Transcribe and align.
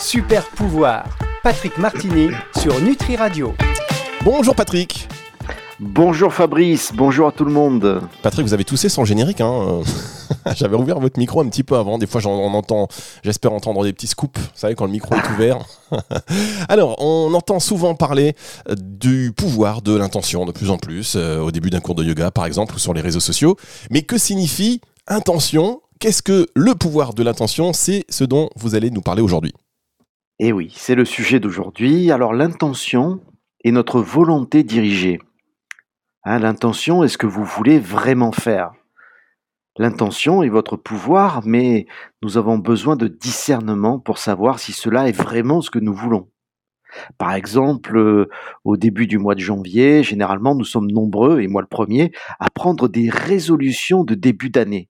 Super 0.00 0.48
pouvoir, 0.48 1.04
Patrick 1.42 1.76
Martini 1.76 2.30
sur 2.58 2.80
Nutri 2.80 3.16
Radio. 3.16 3.54
Bonjour 4.24 4.54
Patrick. 4.54 5.06
Bonjour 5.78 6.32
Fabrice, 6.32 6.92
bonjour 6.94 7.28
à 7.28 7.32
tout 7.32 7.44
le 7.44 7.52
monde. 7.52 8.00
Patrick, 8.22 8.46
vous 8.46 8.54
avez 8.54 8.64
toussé 8.64 8.88
sans 8.88 9.04
générique. 9.04 9.42
Hein 9.42 9.82
J'avais 10.56 10.76
ouvert 10.76 11.00
votre 11.00 11.18
micro 11.18 11.42
un 11.42 11.48
petit 11.48 11.62
peu 11.62 11.76
avant. 11.76 11.98
Des 11.98 12.06
fois, 12.06 12.22
j'en 12.22 12.62
j'espère 13.22 13.52
entendre 13.52 13.84
des 13.84 13.92
petits 13.92 14.06
scoops. 14.06 14.40
Vous 14.40 14.46
savez, 14.54 14.74
quand 14.74 14.86
le 14.86 14.90
micro 14.90 15.14
est 15.14 15.30
ouvert. 15.34 15.58
Alors, 16.70 16.96
on 16.98 17.34
entend 17.34 17.60
souvent 17.60 17.94
parler 17.94 18.34
du 18.78 19.32
pouvoir 19.36 19.82
de 19.82 19.94
l'intention 19.94 20.46
de 20.46 20.52
plus 20.52 20.70
en 20.70 20.78
plus, 20.78 21.12
euh, 21.16 21.40
au 21.40 21.50
début 21.50 21.68
d'un 21.68 21.80
cours 21.80 21.94
de 21.94 22.04
yoga, 22.04 22.30
par 22.30 22.46
exemple, 22.46 22.74
ou 22.74 22.78
sur 22.78 22.94
les 22.94 23.02
réseaux 23.02 23.20
sociaux. 23.20 23.56
Mais 23.90 24.00
que 24.00 24.16
signifie 24.16 24.80
intention? 25.08 25.82
Qu'est-ce 25.98 26.22
que 26.22 26.48
le 26.54 26.74
pouvoir 26.74 27.12
de 27.12 27.22
l'intention? 27.22 27.74
C'est 27.74 28.06
ce 28.08 28.24
dont 28.24 28.48
vous 28.56 28.74
allez 28.74 28.90
nous 28.90 29.02
parler 29.02 29.20
aujourd'hui. 29.20 29.52
Eh 30.42 30.52
oui, 30.52 30.72
c'est 30.74 30.94
le 30.94 31.04
sujet 31.04 31.38
d'aujourd'hui. 31.38 32.10
Alors, 32.10 32.32
l'intention 32.32 33.20
est 33.62 33.72
notre 33.72 34.00
volonté 34.00 34.62
dirigée. 34.62 35.20
Hein, 36.24 36.38
l'intention 36.38 37.04
est 37.04 37.08
ce 37.08 37.18
que 37.18 37.26
vous 37.26 37.44
voulez 37.44 37.78
vraiment 37.78 38.32
faire? 38.32 38.72
L'intention 39.76 40.42
est 40.42 40.48
votre 40.48 40.78
pouvoir, 40.78 41.42
mais 41.44 41.86
nous 42.22 42.38
avons 42.38 42.56
besoin 42.56 42.96
de 42.96 43.06
discernement 43.06 43.98
pour 43.98 44.16
savoir 44.16 44.60
si 44.60 44.72
cela 44.72 45.10
est 45.10 45.12
vraiment 45.12 45.60
ce 45.60 45.70
que 45.70 45.78
nous 45.78 45.92
voulons. 45.92 46.30
Par 47.18 47.34
exemple, 47.34 47.98
euh, 47.98 48.30
au 48.64 48.78
début 48.78 49.06
du 49.06 49.18
mois 49.18 49.34
de 49.34 49.40
janvier, 49.40 50.02
généralement, 50.02 50.54
nous 50.54 50.64
sommes 50.64 50.90
nombreux, 50.90 51.42
et 51.42 51.48
moi 51.48 51.60
le 51.60 51.68
premier, 51.68 52.12
à 52.38 52.48
prendre 52.48 52.88
des 52.88 53.10
résolutions 53.10 54.04
de 54.04 54.14
début 54.14 54.48
d'année 54.48 54.88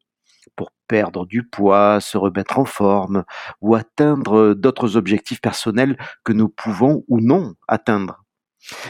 pour 0.54 0.70
perdre 0.90 1.24
du 1.24 1.44
poids, 1.44 2.00
se 2.00 2.18
remettre 2.18 2.58
en 2.58 2.64
forme 2.64 3.22
ou 3.60 3.76
atteindre 3.76 4.54
d'autres 4.54 4.96
objectifs 4.96 5.40
personnels 5.40 5.96
que 6.24 6.32
nous 6.32 6.48
pouvons 6.48 7.04
ou 7.06 7.20
non 7.20 7.54
atteindre. 7.68 8.24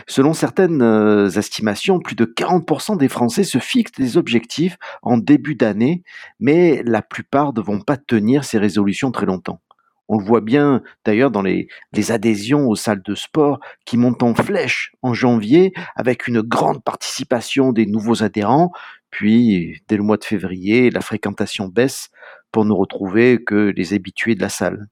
Selon 0.09 0.33
certaines 0.33 0.81
euh, 0.81 1.29
estimations, 1.29 2.01
plus 2.01 2.17
de 2.17 2.25
40% 2.25 2.97
des 2.97 3.09
Français 3.09 3.45
se 3.45 3.59
fixent 3.59 3.93
des 3.93 4.17
objectifs 4.17 4.79
en 5.03 5.19
début 5.19 5.57
d'année, 5.57 6.03
mais 6.41 6.83
la 6.87 7.03
plupart 7.03 7.53
ne 7.53 7.61
vont 7.61 7.81
pas 7.81 7.99
tenir 7.99 8.45
ces 8.45 8.57
résolutions 8.57 9.13
très 9.13 9.27
longtemps. 9.27 9.61
On 10.09 10.19
le 10.19 10.25
voit 10.25 10.41
bien 10.41 10.83
d'ailleurs 11.05 11.31
dans 11.31 11.43
les, 11.43 11.69
adhésions 12.09 12.67
aux 12.67 12.77
salles 12.77 13.03
de 13.03 13.15
sport 13.15 13.61
qui 13.85 13.99
montent 13.99 14.23
en 14.25 14.35
flèche 14.35 14.93
en 15.03 15.13
janvier 15.13 15.73
avec 15.95 16.27
une 16.27 16.41
grande 16.41 16.83
participation 16.83 17.73
des 17.73 17.87
nouveaux 17.87 18.25
adhérents, 18.25 18.73
puis 19.11 19.83
dès 19.89 19.97
le 19.97 20.03
mois 20.03 20.17
de 20.17 20.25
février, 20.25 20.91
la 20.91 21.01
fréquentation 21.01 21.69
baisse 21.69 22.11
pour 22.53 22.65
ne 22.65 22.73
retrouver 22.73 23.43
que 23.43 23.73
les 23.77 23.95
habitués 23.95 24.35
de 24.35 24.41
la 24.41 24.49
salle. 24.49 24.89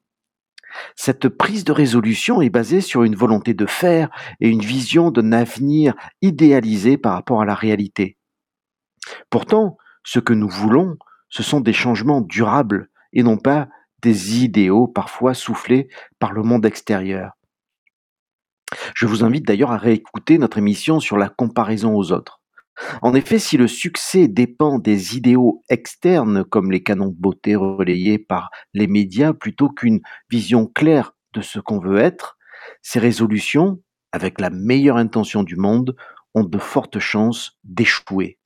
Cette 0.97 1.28
prise 1.28 1.64
de 1.64 1.72
résolution 1.72 2.42
est 2.42 2.50
basée 2.50 2.80
sur 2.80 3.02
une 3.05 3.16
volonté 3.16 3.55
de 3.55 3.66
faire 3.66 4.11
et 4.41 4.48
une 4.48 4.61
vision 4.61 5.11
d'un 5.11 5.33
avenir 5.33 5.94
idéalisé 6.22 6.98
par 6.98 7.14
rapport 7.14 7.41
à 7.41 7.46
la 7.46 7.55
réalité. 7.55 8.19
Pourtant, 9.30 9.77
ce 10.05 10.19
que 10.19 10.34
nous 10.34 10.48
voulons, 10.48 10.96
ce 11.28 11.42
sont 11.42 11.61
des 11.61 11.72
changements 11.72 12.20
durables 12.20 12.89
et 13.12 13.22
non 13.22 13.39
pas 13.39 13.69
des 14.02 14.44
idéaux 14.44 14.86
parfois 14.86 15.34
soufflés 15.34 15.89
par 16.19 16.33
le 16.33 16.42
monde 16.42 16.66
extérieur. 16.66 17.33
Je 18.94 19.06
vous 19.06 19.24
invite 19.24 19.46
d'ailleurs 19.46 19.72
à 19.72 19.78
réécouter 19.78 20.39
notre 20.39 20.58
émission 20.58 21.00
sur 21.00 21.16
la 21.16 21.28
comparaison 21.28 21.96
aux 21.96 22.12
autres. 22.12 22.38
En 23.02 23.14
effet, 23.14 23.38
si 23.38 23.56
le 23.56 23.68
succès 23.68 24.28
dépend 24.28 24.78
des 24.78 25.16
idéaux 25.16 25.62
externes 25.68 26.44
comme 26.44 26.70
les 26.70 26.82
canons 26.82 27.08
de 27.08 27.16
beauté 27.16 27.56
relayés 27.56 28.18
par 28.18 28.50
les 28.74 28.86
médias 28.86 29.32
plutôt 29.32 29.68
qu'une 29.68 30.00
vision 30.30 30.66
claire 30.66 31.14
de 31.34 31.40
ce 31.40 31.58
qu'on 31.58 31.80
veut 31.80 31.98
être, 31.98 32.38
ces 32.82 32.98
résolutions, 32.98 33.80
avec 34.12 34.40
la 34.40 34.50
meilleure 34.50 34.96
intention 34.96 35.42
du 35.42 35.56
monde, 35.56 35.96
ont 36.34 36.44
de 36.44 36.58
fortes 36.58 36.98
chances 36.98 37.58
d'échouer. 37.64 38.38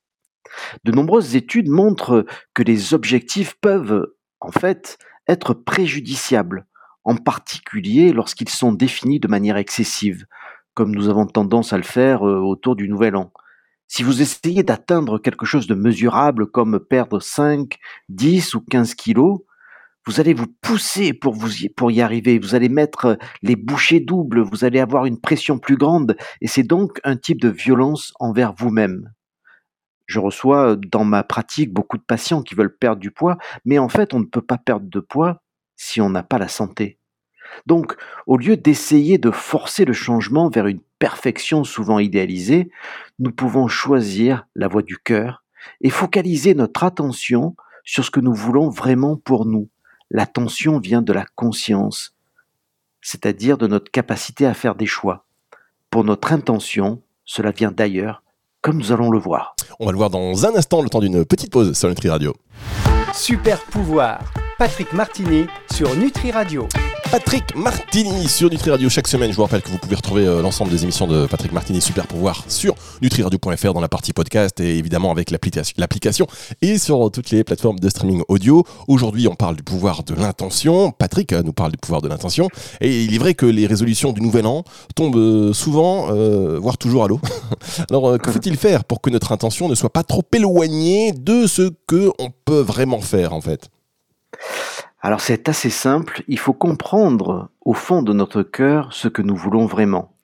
De 0.83 0.91
nombreuses 0.91 1.35
études 1.35 1.69
montrent 1.69 2.25
que 2.53 2.63
les 2.63 2.93
objectifs 2.93 3.55
peuvent, 3.61 4.13
en 4.39 4.51
fait, 4.51 4.97
être 5.27 5.53
préjudiciables, 5.53 6.65
en 7.03 7.15
particulier 7.15 8.13
lorsqu'ils 8.13 8.49
sont 8.49 8.73
définis 8.73 9.19
de 9.19 9.27
manière 9.27 9.57
excessive, 9.57 10.25
comme 10.73 10.93
nous 10.93 11.09
avons 11.09 11.25
tendance 11.25 11.73
à 11.73 11.77
le 11.77 11.83
faire 11.83 12.27
euh, 12.27 12.39
autour 12.39 12.75
du 12.75 12.89
Nouvel 12.89 13.15
An. 13.15 13.31
Si 13.95 14.01
vous 14.01 14.23
essayez 14.23 14.63
d'atteindre 14.63 15.19
quelque 15.19 15.45
chose 15.45 15.67
de 15.67 15.75
mesurable 15.75 16.47
comme 16.47 16.79
perdre 16.79 17.19
5, 17.19 17.77
10 18.09 18.55
ou 18.55 18.61
15 18.61 18.95
kilos, 18.95 19.41
vous 20.07 20.19
allez 20.19 20.33
vous 20.33 20.47
pousser 20.47 21.13
pour, 21.13 21.35
y 21.91 22.01
arriver, 22.01 22.39
vous 22.39 22.55
allez 22.55 22.69
mettre 22.69 23.19
les 23.43 23.55
bouchées 23.55 23.99
doubles, 23.99 24.41
vous 24.41 24.65
allez 24.65 24.79
avoir 24.79 25.05
une 25.05 25.21
pression 25.21 25.59
plus 25.59 25.77
grande, 25.77 26.17
et 26.41 26.47
c'est 26.47 26.63
donc 26.63 26.99
un 27.03 27.17
type 27.17 27.39
de 27.39 27.49
violence 27.49 28.13
envers 28.19 28.55
vous-même. 28.55 29.13
Je 30.07 30.17
reçois 30.17 30.75
dans 30.75 31.05
ma 31.05 31.21
pratique 31.21 31.71
beaucoup 31.71 31.99
de 31.99 32.03
patients 32.03 32.41
qui 32.41 32.55
veulent 32.55 32.75
perdre 32.75 32.99
du 32.99 33.11
poids, 33.11 33.37
mais 33.63 33.77
en 33.77 33.89
fait 33.89 34.15
on 34.15 34.19
ne 34.19 34.25
peut 34.25 34.41
pas 34.41 34.57
perdre 34.57 34.87
de 34.89 35.01
poids 35.01 35.43
si 35.75 36.01
on 36.01 36.09
n'a 36.09 36.23
pas 36.23 36.39
la 36.39 36.47
santé. 36.47 36.97
Donc, 37.67 37.95
au 38.25 38.37
lieu 38.37 38.57
d'essayer 38.57 39.19
de 39.19 39.29
forcer 39.29 39.85
le 39.85 39.93
changement 39.93 40.49
vers 40.49 40.65
une 40.65 40.81
perfection 41.03 41.65
souvent 41.65 41.99
idéalisée, 41.99 42.69
nous 43.19 43.33
pouvons 43.33 43.67
choisir 43.67 44.45
la 44.55 44.69
voie 44.69 44.83
du 44.83 44.97
cœur 44.97 45.43
et 45.81 45.89
focaliser 45.89 46.53
notre 46.53 46.85
attention 46.85 47.57
sur 47.83 48.05
ce 48.05 48.09
que 48.09 48.21
nous 48.21 48.33
voulons 48.33 48.69
vraiment 48.69 49.17
pour 49.17 49.45
nous. 49.45 49.67
L'attention 50.11 50.79
vient 50.79 51.01
de 51.01 51.11
la 51.11 51.25
conscience, 51.35 52.15
c'est-à-dire 53.01 53.57
de 53.57 53.67
notre 53.67 53.91
capacité 53.91 54.45
à 54.45 54.53
faire 54.53 54.75
des 54.75 54.85
choix. 54.85 55.25
Pour 55.89 56.05
notre 56.05 56.31
intention, 56.31 57.01
cela 57.25 57.51
vient 57.51 57.73
d'ailleurs, 57.73 58.23
comme 58.61 58.77
nous 58.77 58.93
allons 58.93 59.11
le 59.11 59.19
voir. 59.19 59.57
On 59.81 59.85
va 59.85 59.91
le 59.91 59.97
voir 59.97 60.09
dans 60.09 60.45
un 60.45 60.55
instant, 60.55 60.81
le 60.81 60.87
temps 60.87 61.01
d'une 61.01 61.25
petite 61.25 61.51
pause 61.51 61.77
sur 61.77 61.89
Nutri 61.89 62.07
Radio. 62.07 62.33
Super 63.13 63.59
pouvoir, 63.59 64.21
Patrick 64.57 64.93
Martini 64.93 65.47
sur 65.69 65.93
Nutri 65.97 66.31
Radio. 66.31 66.65
Patrick 67.13 67.55
Martini 67.55 68.27
sur 68.27 68.49
Nutri 68.49 68.71
Radio 68.71 68.89
chaque 68.89 69.07
semaine. 69.07 69.29
Je 69.29 69.35
vous 69.35 69.43
rappelle 69.43 69.61
que 69.61 69.69
vous 69.69 69.77
pouvez 69.77 69.95
retrouver 69.95 70.25
euh, 70.25 70.41
l'ensemble 70.41 70.71
des 70.71 70.81
émissions 70.81 71.05
de 71.05 71.27
Patrick 71.27 71.51
Martini 71.51 71.79
Super 71.79 72.07
Pouvoir 72.07 72.43
sur 72.47 72.73
nutriradio.fr 73.03 73.71
dans 73.71 73.81
la 73.81 73.87
partie 73.87 74.13
podcast 74.13 74.59
et 74.59 74.79
évidemment 74.79 75.11
avec 75.11 75.29
l'application 75.29 76.25
et 76.63 76.79
sur 76.79 77.11
toutes 77.11 77.29
les 77.29 77.43
plateformes 77.43 77.77
de 77.77 77.87
streaming 77.87 78.23
audio. 78.29 78.63
Aujourd'hui, 78.87 79.27
on 79.27 79.35
parle 79.35 79.55
du 79.57 79.61
pouvoir 79.61 80.03
de 80.03 80.15
l'intention. 80.15 80.89
Patrick 80.89 81.33
euh, 81.33 81.43
nous 81.43 81.53
parle 81.53 81.73
du 81.73 81.77
pouvoir 81.77 82.01
de 82.01 82.07
l'intention 82.07 82.47
et 82.81 83.03
il 83.03 83.13
est 83.13 83.19
vrai 83.19 83.35
que 83.35 83.45
les 83.45 83.67
résolutions 83.67 84.11
du 84.11 84.21
nouvel 84.21 84.47
an 84.47 84.63
tombent 84.95 85.15
euh, 85.15 85.53
souvent, 85.53 86.07
voire 86.57 86.79
toujours 86.79 87.03
à 87.03 87.07
l'eau. 87.07 87.21
Alors, 87.91 88.17
que 88.17 88.31
faut-il 88.31 88.57
faire 88.57 88.85
pour 88.85 89.01
que 89.01 89.11
notre 89.11 89.31
intention 89.31 89.69
ne 89.69 89.75
soit 89.75 89.93
pas 89.93 90.03
trop 90.03 90.23
éloignée 90.33 91.11
de 91.11 91.45
ce 91.45 91.69
que 91.85 92.11
on 92.17 92.31
peut 92.43 92.61
vraiment 92.61 93.01
faire 93.01 93.33
en 93.33 93.41
fait? 93.41 93.69
Alors 95.03 95.19
c'est 95.19 95.49
assez 95.49 95.69
simple, 95.69 96.23
il 96.29 96.39
faut 96.39 96.53
comprendre 96.53 97.51
au 97.59 97.73
fond 97.73 98.03
de 98.03 98.13
notre 98.13 98.41
cœur 98.41 98.93
ce 98.93 99.09
que 99.09 99.21
nous 99.21 99.35
voulons 99.35 99.65
vraiment. 99.65 100.15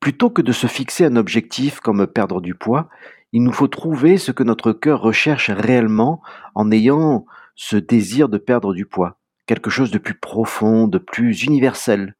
Plutôt 0.00 0.30
que 0.30 0.42
de 0.42 0.50
se 0.50 0.66
fixer 0.66 1.04
un 1.04 1.14
objectif 1.14 1.78
comme 1.78 2.08
perdre 2.08 2.40
du 2.40 2.56
poids, 2.56 2.88
il 3.32 3.44
nous 3.44 3.52
faut 3.52 3.68
trouver 3.68 4.18
ce 4.18 4.32
que 4.32 4.42
notre 4.42 4.72
cœur 4.72 5.00
recherche 5.00 5.48
réellement 5.50 6.22
en 6.56 6.72
ayant 6.72 7.24
ce 7.54 7.76
désir 7.76 8.28
de 8.28 8.36
perdre 8.36 8.74
du 8.74 8.84
poids, 8.84 9.20
quelque 9.46 9.70
chose 9.70 9.92
de 9.92 9.98
plus 9.98 10.18
profond, 10.18 10.88
de 10.88 10.98
plus 10.98 11.44
universel, 11.44 12.16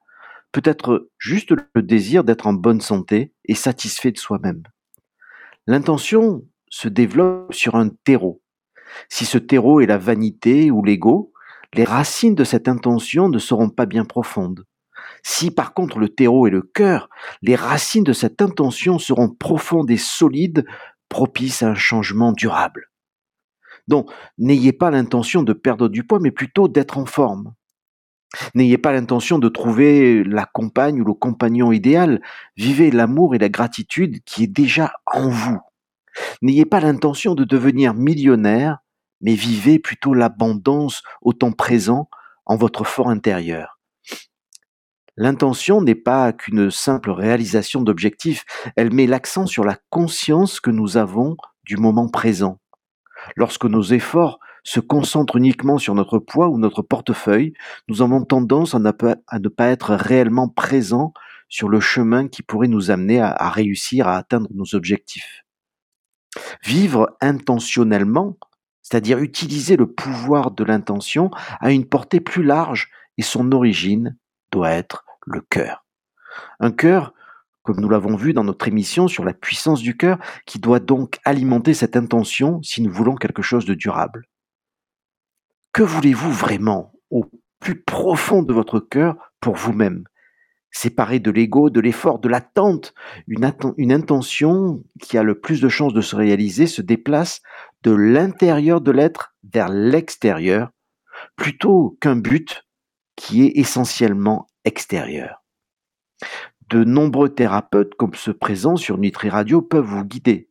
peut-être 0.53 1.09
juste 1.19 1.53
le 1.75 1.83
désir 1.83 2.23
d'être 2.23 2.47
en 2.47 2.53
bonne 2.53 2.81
santé 2.81 3.33
et 3.47 3.57
satisfait 3.57 4.13
de 4.13 4.19
soi-même. 4.19 4.63
L'intention 5.67 6.45
se 6.69 6.87
développe 6.87 7.53
sur 7.53 7.75
un 7.75 7.89
terreau. 7.89 8.41
Si 9.09 9.25
ce 9.25 9.39
terreau 9.39 9.81
est 9.81 9.87
la 9.87 9.99
vanité 9.99 10.71
ou 10.71 10.85
l'ego, 10.85 11.33
les 11.75 11.85
racines 11.85 12.35
de 12.35 12.45
cette 12.45 12.69
intention 12.69 13.29
ne 13.29 13.39
seront 13.39 13.71
pas 13.71 13.87
bien 13.87 14.05
profondes. 14.05 14.65
Si 15.23 15.51
par 15.51 15.75
contre 15.75 15.99
le 15.99 16.09
terreau 16.09 16.47
est 16.47 16.51
le 16.51 16.63
cœur, 16.63 17.09
les 17.43 17.57
racines 17.57 18.05
de 18.05 18.13
cette 18.13 18.41
intention 18.43 18.99
seront 18.99 19.29
profondes 19.29 19.91
et 19.91 19.97
solides, 19.97 20.65
propices 21.09 21.63
à 21.63 21.71
un 21.71 21.75
changement 21.75 22.33
durable. 22.33 22.91
Donc, 23.89 24.11
n'ayez 24.39 24.73
pas 24.73 24.91
l'intention 24.91 25.43
de 25.43 25.53
perdre 25.53 25.89
du 25.89 26.05
poids, 26.05 26.19
mais 26.21 26.33
plutôt 26.33 26.69
d'être 26.69 26.99
en 26.99 27.07
forme. 27.07 27.55
N'ayez 28.55 28.79
pas 28.79 28.93
l'intention 28.93 29.39
de 29.39 29.49
trouver 29.49 30.25
la 30.25 30.45
compagne 30.45 31.01
ou 31.01 31.05
le 31.05 31.15
compagnon 31.15 31.73
idéal. 31.73 32.21
Vivez 32.57 32.91
l'amour 32.91 33.35
et 33.35 33.39
la 33.39 33.49
gratitude 33.49 34.23
qui 34.25 34.45
est 34.45 34.49
déjà 34.49 34.93
en 35.07 35.29
vous. 35.29 35.61
N'ayez 36.43 36.65
pas 36.65 36.81
l'intention 36.81 37.35
de 37.35 37.45
devenir 37.45 37.95
millionnaire, 37.95 38.79
mais 39.21 39.35
vivez 39.35 39.79
plutôt 39.79 40.15
l'abondance 40.15 41.03
au 41.23 41.33
temps 41.33 41.53
présent 41.53 42.09
en 42.45 42.57
votre 42.57 42.85
fort 42.85 43.09
intérieur. 43.09 43.79
L'intention 45.17 45.81
n'est 45.81 45.95
pas 45.95 46.33
qu'une 46.33 46.71
simple 46.71 47.11
réalisation 47.11 47.81
d'objectifs, 47.81 48.45
elle 48.77 48.93
met 48.93 49.07
l'accent 49.07 49.47
sur 49.47 49.65
la 49.65 49.79
conscience 49.89 50.61
que 50.61 50.71
nous 50.71 50.99
avons 50.99 51.37
du 51.65 51.79
moment 51.79 52.09
présent. 52.09 52.59
Lorsque 53.35 53.65
nos 53.65 53.83
efforts 53.83 54.39
se 54.63 54.79
concentre 54.79 55.37
uniquement 55.37 55.79
sur 55.79 55.95
notre 55.95 56.19
poids 56.19 56.49
ou 56.49 56.59
notre 56.59 56.83
portefeuille, 56.83 57.55
nous 57.89 58.03
avons 58.03 58.25
tendance 58.25 58.75
à 58.75 58.79
ne 58.79 58.91
pas, 58.91 59.69
être 59.69 59.95
réellement 59.95 60.49
présents 60.49 61.15
sur 61.49 61.69
le 61.69 61.81
chemin 61.81 62.29
qui 62.29 62.43
pourrait 62.43 62.69
nous 62.69 62.91
amener 62.91 63.21
à 63.21 63.49
réussir 63.49 64.09
à 64.09 64.17
atteindre 64.17 64.49
nos 64.53 64.75
objectifs. 64.75 65.45
Vivre 66.65 67.17
intentionnellement, 67.21 68.37
c'est-à-dire 68.89 69.19
utiliser 69.19 69.77
le 69.77 69.91
pouvoir 69.91 70.53
de 70.53 70.63
l'intention, 70.63 71.33
a 71.59 71.73
une 71.73 71.89
portée 71.89 72.21
plus 72.21 72.45
large 72.45 72.89
et 73.19 73.23
son 73.23 73.51
origine 73.51 74.17
doit 74.53 74.71
être 74.71 75.05
le 75.27 75.41
cœur. 75.41 75.85
Un 76.61 76.71
cœur, 76.71 77.13
comme 77.65 77.81
nous 77.81 77.89
l'avons 77.89 78.15
vu 78.15 78.33
dans 78.33 78.45
notre 78.45 78.69
émission 78.69 79.09
sur 79.09 79.25
la 79.25 79.35
puissance 79.35 79.83
du 79.83 79.97
cœur, 79.97 80.19
qui 80.47 80.61
doit 80.61 80.79
donc 80.79 81.19
alimenter 81.25 81.75
cette 81.75 81.97
intention 81.97 82.63
si 82.63 82.81
nous 82.81 82.93
voulons 82.93 83.17
quelque 83.17 83.43
chose 83.43 83.65
de 83.65 83.75
durable. 83.75 84.29
Que 85.73 85.83
voulez-vous 85.83 86.31
vraiment 86.31 86.93
au 87.11 87.25
plus 87.59 87.83
profond 87.83 88.45
de 88.45 88.53
votre 88.53 88.79
cœur 88.79 89.17
pour 89.41 89.57
vous-même? 89.57 90.05
Séparé 90.71 91.19
de 91.19 91.33
l'ego, 91.33 91.71
de 91.71 91.81
l'effort, 91.81 92.21
de 92.21 92.29
l'attente. 92.29 92.95
Une, 93.27 93.93
intention 93.93 94.85
qui 95.03 95.19
a 95.19 95.25
le 95.25 95.41
plus 95.41 95.61
de 95.61 95.69
chances 95.69 95.95
de 95.95 96.03
se 96.03 96.15
réaliser 96.15 96.69
se 96.69 96.83
déplace 96.83 97.41
de 97.87 97.93
l'intérieur 97.93 98.81
de 98.81 98.91
l'être 98.91 99.37
vers 99.45 99.69
l'extérieur, 99.69 100.71
plutôt 101.37 101.97
qu'un 102.01 102.17
but 102.17 102.65
qui 103.15 103.45
est 103.45 103.53
essentiellement 103.55 104.49
extérieur. 104.65 105.45
De 106.69 106.83
nombreux 106.83 107.29
thérapeutes 107.29 107.95
comme 107.95 108.15
ceux 108.15 108.35
présents 108.35 108.75
sur 108.75 108.99
Nutri 108.99 109.29
Radio 109.29 109.63
peuvent 109.63 109.87
vous 109.87 110.05
guider. 110.05 110.51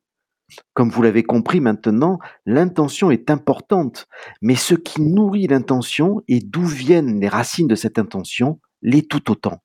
Comme 0.74 0.90
vous 0.90 1.02
l'avez 1.02 1.24
compris 1.24 1.60
maintenant, 1.60 2.20
l'intention 2.46 3.12
est 3.12 3.30
importante, 3.30 4.08
mais 4.42 4.56
ce 4.56 4.74
qui 4.74 5.02
nourrit 5.02 5.48
l'intention 5.48 6.22
et 6.30 6.40
d'où 6.40 6.66
viennent 6.66 7.20
les 7.20 7.28
racines 7.28 7.68
de 7.68 7.76
cette 7.76 8.00
intention 8.00 8.62
l'est 8.82 9.12
tout 9.12 9.30
autant. 9.30 9.62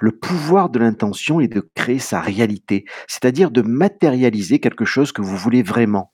Le 0.00 0.10
pouvoir 0.10 0.70
de 0.70 0.80
l'intention 0.80 1.38
est 1.38 1.46
de 1.46 1.70
créer 1.76 2.00
sa 2.00 2.20
réalité, 2.20 2.84
c'est-à-dire 3.06 3.52
de 3.52 3.62
matérialiser 3.62 4.58
quelque 4.58 4.84
chose 4.84 5.12
que 5.12 5.22
vous 5.22 5.36
voulez 5.36 5.62
vraiment. 5.62 6.12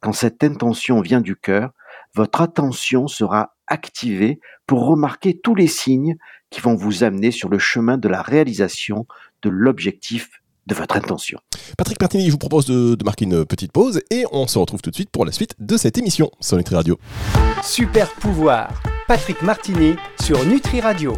Quand 0.00 0.12
cette 0.12 0.44
intention 0.44 1.00
vient 1.00 1.20
du 1.20 1.36
cœur, 1.36 1.70
votre 2.14 2.40
attention 2.40 3.08
sera 3.08 3.56
activée 3.66 4.40
pour 4.66 4.86
remarquer 4.86 5.38
tous 5.38 5.54
les 5.54 5.66
signes 5.66 6.16
qui 6.50 6.60
vont 6.60 6.74
vous 6.74 7.04
amener 7.04 7.30
sur 7.30 7.48
le 7.48 7.58
chemin 7.58 7.98
de 7.98 8.08
la 8.08 8.22
réalisation 8.22 9.06
de 9.42 9.50
l'objectif 9.50 10.42
de 10.66 10.74
votre 10.74 10.96
intention. 10.96 11.38
Patrick 11.78 12.00
Martini, 12.00 12.26
je 12.26 12.32
vous 12.32 12.38
propose 12.38 12.66
de, 12.66 12.96
marquer 13.04 13.24
une 13.24 13.44
petite 13.44 13.72
pause 13.72 14.00
et 14.10 14.24
on 14.32 14.46
se 14.46 14.58
retrouve 14.58 14.82
tout 14.82 14.90
de 14.90 14.94
suite 14.94 15.10
pour 15.10 15.24
la 15.24 15.32
suite 15.32 15.54
de 15.58 15.76
cette 15.76 15.98
émission 15.98 16.30
sur 16.40 16.56
Nutri 16.56 16.74
Radio. 16.74 16.98
Super 17.62 18.10
pouvoir, 18.14 18.82
Patrick 19.06 19.42
Martini 19.42 19.94
sur 20.20 20.44
Nutri 20.44 20.80
Radio. 20.80 21.14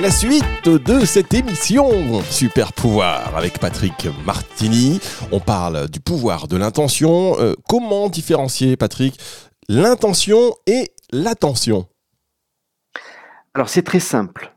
La 0.00 0.10
suite 0.10 0.68
de 0.68 1.04
cette 1.04 1.34
émission 1.34 2.22
Super 2.22 2.72
pouvoir 2.72 3.36
avec 3.36 3.58
Patrick 3.58 4.08
Martini. 4.24 5.00
On 5.30 5.38
parle 5.38 5.88
du 5.88 6.00
pouvoir 6.00 6.48
de 6.48 6.56
l'intention. 6.56 7.38
Euh, 7.38 7.54
comment 7.68 8.08
différencier, 8.08 8.76
Patrick, 8.76 9.18
l'intention 9.68 10.54
et 10.66 10.92
l'attention? 11.12 11.86
Alors 13.54 13.68
c'est 13.68 13.82
très 13.82 14.00
simple. 14.00 14.54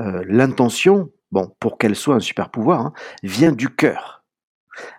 Euh, 0.00 0.22
l'intention, 0.28 1.10
bon, 1.32 1.50
pour 1.60 1.76
qu'elle 1.76 1.96
soit 1.96 2.14
un 2.14 2.20
super 2.20 2.50
pouvoir, 2.50 2.80
hein, 2.80 2.92
vient 3.22 3.52
du 3.52 3.68
cœur. 3.68 4.24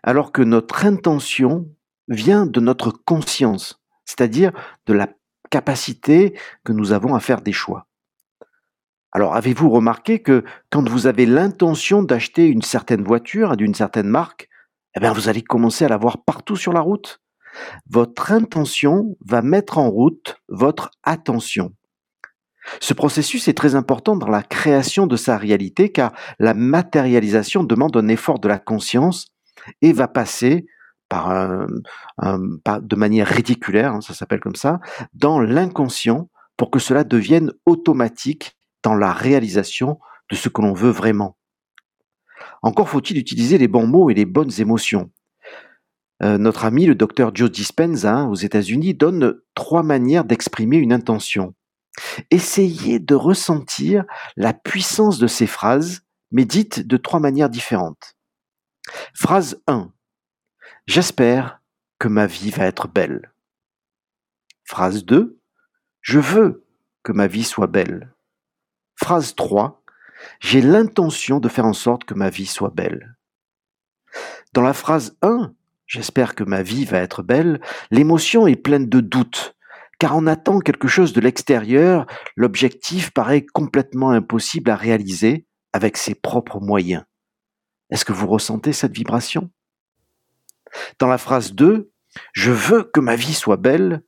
Alors 0.04 0.32
que 0.32 0.42
notre 0.42 0.86
intention 0.86 1.68
vient 2.08 2.46
de 2.46 2.60
notre 2.60 2.92
conscience, 2.92 3.80
c'est-à-dire 4.06 4.52
de 4.86 4.94
la 4.94 5.08
capacité 5.50 6.38
que 6.64 6.74
nous 6.74 6.92
avons 6.92 7.16
à 7.16 7.20
faire 7.20 7.42
des 7.42 7.54
choix. 7.54 7.89
Alors 9.12 9.36
avez-vous 9.36 9.70
remarqué 9.70 10.22
que 10.22 10.44
quand 10.70 10.88
vous 10.88 11.08
avez 11.08 11.26
l'intention 11.26 12.04
d'acheter 12.04 12.48
une 12.48 12.62
certaine 12.62 13.04
voiture 13.04 13.58
d'une 13.58 13.74
certaine 13.74 14.08
marque, 14.08 14.50
eh 14.96 15.00
bien 15.00 15.14
vous 15.14 15.30
allez 15.30 15.42
commencer 15.42 15.86
à 15.86 15.90
la 15.90 15.98
voir 15.98 16.24
partout 16.24 16.56
sur 16.56 16.74
la 16.74 16.82
route? 16.82 17.22
Votre 17.90 18.32
intention 18.32 19.18
va 19.26 19.42
mettre 19.42 19.80
en 19.80 19.90
route 19.90 20.38
votre 20.48 20.92
attention. 21.04 21.74
Ce 22.80 22.94
processus 22.94 23.48
est 23.48 23.58
très 23.58 23.74
important 23.74 24.16
dans 24.16 24.28
la 24.28 24.44
création 24.44 25.08
de 25.08 25.16
sa 25.16 25.38
réalité 25.38 25.92
car 25.92 26.14
la 26.38 26.54
matérialisation 26.54 27.64
demande 27.64 27.98
un 27.98 28.08
effort 28.10 28.40
de 28.40 28.48
la 28.48 28.60
conscience 28.60 29.30
et 29.82 29.92
va 29.92 30.08
passer 30.08 30.68
par 31.08 31.66
de 32.64 32.96
manière 32.96 33.28
ridiculaire, 33.28 33.94
hein, 33.94 34.02
ça 34.02 34.14
s'appelle 34.14 34.40
comme 34.40 34.56
ça, 34.56 34.80
dans 35.14 35.40
l'inconscient 35.40 36.30
pour 36.56 36.70
que 36.70 36.78
cela 36.78 37.04
devienne 37.04 37.52
automatique 37.66 38.59
dans 38.84 38.96
la 38.96 39.14
réalisation 39.14 40.00
de 40.30 40.36
ce 40.36 40.50
que 40.50 40.62
l'on 40.62 40.74
veut 40.74 40.92
vraiment. 40.92 41.38
Encore 42.62 42.90
faut-il 42.90 43.18
utiliser 43.18 43.58
les 43.58 43.68
bons 43.68 43.88
mots 43.88 44.10
et 44.10 44.14
les 44.14 44.26
bonnes 44.26 44.52
émotions. 44.60 45.12
Euh, 46.22 46.38
notre 46.38 46.66
ami 46.66 46.86
le 46.86 46.96
docteur 46.96 47.34
Joe 47.34 47.50
Dispenza 47.50 48.14
hein, 48.14 48.28
aux 48.28 48.36
États-Unis 48.36 48.94
donne 48.94 49.40
trois 49.56 49.84
manières 49.84 50.26
d'exprimer 50.26 50.78
une 50.78 50.92
intention. 50.92 51.56
Essayez 52.32 53.00
de 53.00 53.16
ressentir 53.16 54.06
la 54.36 54.54
puissance 54.54 55.18
de 55.18 55.28
ces 55.28 55.48
phrases, 55.48 56.02
mais 56.32 56.46
dites 56.46 56.86
de 56.86 56.98
trois 56.98 57.20
manières 57.20 57.50
différentes. 57.50 58.16
Phrase 59.14 59.62
1. 59.68 59.92
J'espère 60.88 61.62
que 62.00 62.08
ma 62.08 62.26
vie 62.26 62.52
va 62.52 62.66
être 62.66 62.88
belle. 62.88 63.34
Phrase 64.64 65.06
2. 65.06 65.40
Je 66.02 66.20
veux 66.20 66.66
que 67.04 67.12
ma 67.12 67.28
vie 67.28 67.44
soit 67.44 67.68
belle. 67.68 68.14
Phrase 69.02 69.34
3. 69.36 69.82
J'ai 70.42 70.62
l'intention 70.62 71.40
de 71.40 71.48
faire 71.48 71.66
en 71.66 71.74
sorte 71.74 72.04
que 72.04 72.14
ma 72.14 72.30
vie 72.30 72.46
soit 72.46 72.74
belle. 72.76 73.16
Dans 74.54 74.62
la 74.62 74.74
phrase 74.74 75.18
1, 75.22 75.54
j'espère 75.88 76.36
que 76.36 76.44
ma 76.44 76.64
vie 76.64 76.84
va 76.84 76.98
être 76.98 77.24
belle, 77.24 77.62
l'émotion 77.92 78.46
est 78.46 78.58
pleine 78.58 78.90
de 78.90 79.00
doutes, 79.00 79.56
car 80.00 80.18
on 80.18 80.28
attend 80.28 80.60
quelque 80.60 80.90
chose 80.90 81.14
de 81.14 81.22
l'extérieur, 81.22 82.08
l'objectif 82.36 83.12
paraît 83.12 83.46
complètement 83.46 84.12
impossible 84.12 84.70
à 84.70 84.76
réaliser 84.76 85.48
avec 85.72 85.96
ses 85.96 86.14
propres 86.14 86.60
moyens. 86.60 87.06
Est-ce 87.92 88.04
que 88.04 88.14
vous 88.14 88.28
ressentez 88.28 88.74
cette 88.74 88.96
vibration? 88.96 89.50
Dans 91.00 91.08
la 91.08 91.18
phrase 91.18 91.54
2, 91.54 91.90
je 92.34 92.52
veux 92.52 92.84
que 92.84 93.00
ma 93.00 93.16
vie 93.16 93.34
soit 93.34 93.58
belle, 93.58 94.04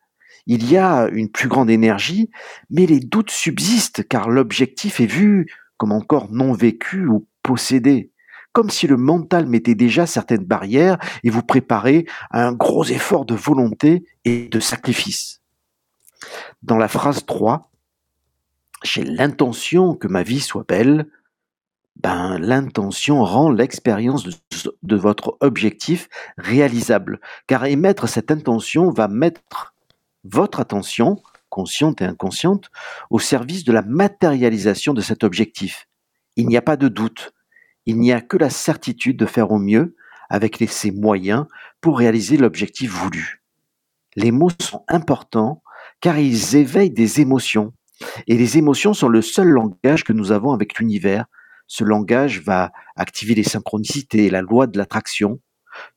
il 0.47 0.69
y 0.69 0.77
a 0.77 1.07
une 1.11 1.29
plus 1.29 1.47
grande 1.47 1.69
énergie, 1.69 2.29
mais 2.69 2.85
les 2.85 2.99
doutes 2.99 3.31
subsistent 3.31 4.07
car 4.07 4.29
l'objectif 4.29 4.99
est 4.99 5.05
vu 5.05 5.47
comme 5.77 5.91
encore 5.91 6.31
non 6.31 6.53
vécu 6.53 7.07
ou 7.07 7.27
possédé, 7.43 8.11
comme 8.53 8.69
si 8.69 8.87
le 8.87 8.97
mental 8.97 9.47
mettait 9.47 9.75
déjà 9.75 10.05
certaines 10.05 10.43
barrières 10.43 10.97
et 11.23 11.29
vous 11.29 11.43
préparait 11.43 12.05
à 12.29 12.45
un 12.45 12.53
gros 12.53 12.85
effort 12.85 13.25
de 13.25 13.35
volonté 13.35 14.05
et 14.25 14.47
de 14.47 14.59
sacrifice. 14.59 15.41
Dans 16.61 16.77
la 16.77 16.87
phrase 16.87 17.25
3, 17.25 17.71
j'ai 18.83 19.03
l'intention 19.03 19.95
que 19.95 20.07
ma 20.07 20.23
vie 20.23 20.39
soit 20.39 20.65
belle, 20.67 21.07
ben, 21.95 22.37
l'intention 22.39 23.23
rend 23.23 23.51
l'expérience 23.51 24.23
de, 24.23 24.33
de, 24.81 24.95
votre 24.95 25.37
objectif 25.39 26.09
réalisable, 26.37 27.19
car 27.47 27.65
émettre 27.65 28.07
cette 28.07 28.31
intention 28.31 28.91
va 28.91 29.07
mettre 29.07 29.70
votre 30.23 30.59
attention, 30.59 31.21
consciente 31.49 32.01
et 32.01 32.05
inconsciente, 32.05 32.69
au 33.09 33.19
service 33.19 33.63
de 33.63 33.71
la 33.71 33.81
matérialisation 33.81 34.93
de 34.93 35.01
cet 35.01 35.23
objectif. 35.23 35.87
Il 36.35 36.47
n'y 36.47 36.57
a 36.57 36.61
pas 36.61 36.77
de 36.77 36.87
doute, 36.87 37.33
il 37.85 37.99
n'y 37.99 38.11
a 38.11 38.21
que 38.21 38.37
la 38.37 38.49
certitude 38.49 39.17
de 39.17 39.25
faire 39.25 39.51
au 39.51 39.59
mieux 39.59 39.95
avec 40.29 40.63
ces 40.69 40.91
moyens 40.91 41.45
pour 41.81 41.97
réaliser 41.97 42.37
l'objectif 42.37 42.91
voulu. 42.91 43.43
Les 44.15 44.31
mots 44.31 44.51
sont 44.61 44.83
importants 44.87 45.61
car 45.99 46.17
ils 46.17 46.55
éveillent 46.55 46.91
des 46.91 47.21
émotions. 47.21 47.73
Et 48.27 48.37
les 48.37 48.57
émotions 48.57 48.93
sont 48.93 49.09
le 49.09 49.21
seul 49.21 49.47
langage 49.47 50.03
que 50.03 50.13
nous 50.13 50.31
avons 50.31 50.51
avec 50.51 50.79
l'univers. 50.79 51.25
Ce 51.67 51.83
langage 51.83 52.41
va 52.41 52.71
activer 52.95 53.35
les 53.35 53.43
synchronicités 53.43 54.25
et 54.25 54.29
la 54.29 54.41
loi 54.41 54.67
de 54.67 54.77
l'attraction, 54.77 55.39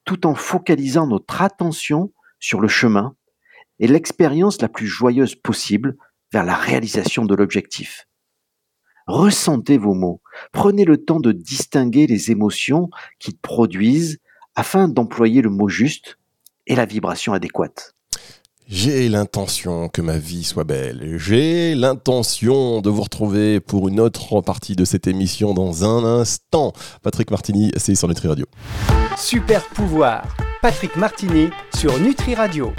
tout 0.05 0.27
en 0.27 0.35
focalisant 0.35 1.07
notre 1.07 1.43
attention 1.43 2.13
sur 2.39 2.61
le 2.61 2.69
chemin 2.69 3.17
et 3.79 3.87
l'expérience 3.87 4.61
la 4.61 4.69
plus 4.69 4.87
joyeuse 4.87 5.35
possible 5.35 5.97
vers 6.33 6.45
la 6.45 6.55
réalisation 6.55 7.25
de 7.25 7.35
l'objectif. 7.35 8.07
Ressentez 9.07 9.77
vos 9.77 9.95
mots, 9.95 10.23
prenez 10.53 10.85
le 10.85 10.97
temps 10.97 11.21
de 11.21 11.33
distinguer 11.33 12.07
les 12.07 12.31
émotions 12.31 12.89
qu'ils 13.19 13.37
produisent 13.37 14.19
afin 14.55 14.89
d'employer 14.89 15.43
le 15.43 15.51
mot 15.51 15.69
juste 15.69 16.19
et 16.67 16.75
la 16.75 16.87
vibration 16.87 17.33
adéquate. 17.33 17.95
J'ai 18.67 19.11
l'intention 19.11 19.91
que 19.91 20.01
ma 20.01 20.17
vie 20.17 20.43
soit 20.43 20.65
belle. 20.65 21.19
J'ai 21.19 21.75
l'intention 21.75 22.81
de 22.81 22.89
vous 22.89 23.03
retrouver 23.03 23.61
pour 23.61 23.89
une 23.89 24.01
autre 24.01 24.41
partie 24.41 24.75
de 24.75 24.87
cette 24.87 25.07
émission 25.07 25.53
dans 25.53 25.85
un 25.85 26.03
instant. 26.03 26.73
Patrick 27.03 27.31
Martini, 27.31 27.73
c'est 27.77 27.95
sur 27.95 28.09
Nutri 28.09 28.29
Radio. 28.29 28.47
Super 29.19 29.63
pouvoir. 29.69 30.35
Patrick 30.63 30.97
Martini 30.97 31.51
sur 31.75 32.01
Nutri 32.01 32.35
Radio. 32.35 32.73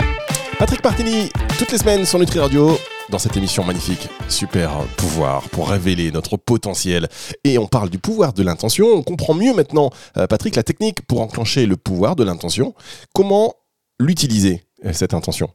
Patrick 0.57 0.81
Martini 0.81 1.29
Toutes 1.59 1.71
les 1.73 1.77
semaines 1.77 2.05
sur 2.05 2.17
Nutri 2.17 2.39
Radio, 2.39 2.77
dans 3.09 3.19
cette 3.19 3.35
émission 3.35 3.65
magnifique, 3.65 4.07
super 4.29 4.71
pouvoir 4.95 5.49
pour 5.49 5.69
révéler 5.69 6.11
notre 6.13 6.37
potentiel. 6.37 7.09
Et 7.43 7.57
on 7.57 7.67
parle 7.67 7.89
du 7.89 7.99
pouvoir 7.99 8.31
de 8.31 8.41
l'intention. 8.41 8.87
On 8.87 9.03
comprend 9.03 9.33
mieux 9.33 9.53
maintenant, 9.53 9.89
euh, 10.15 10.27
Patrick, 10.27 10.55
la 10.55 10.63
technique 10.63 11.01
pour 11.01 11.19
enclencher 11.19 11.65
le 11.65 11.75
pouvoir 11.75 12.15
de 12.15 12.23
l'intention. 12.23 12.73
Comment 13.13 13.55
l'utiliser, 13.99 14.63
euh, 14.85 14.93
cette 14.93 15.13
intention? 15.13 15.51